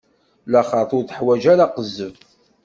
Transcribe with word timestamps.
Laxert 0.51 0.91
ur 0.97 1.03
teḥwaǧ 1.05 1.43
ara 1.53 1.65
aqezzeb. 1.67 2.15